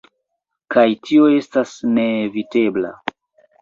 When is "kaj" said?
0.75-0.85